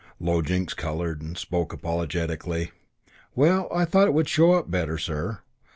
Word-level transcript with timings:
Low 0.19 0.41
Jinks 0.41 0.73
coloured 0.73 1.21
and 1.21 1.37
spoke 1.37 1.71
apologetically: 1.71 2.71
"Well, 3.35 3.69
I 3.71 3.85
thought 3.85 4.07
it 4.07 4.15
would 4.15 4.27
show 4.27 4.53
up 4.53 4.71
better, 4.71 4.97
sir. 4.97 5.41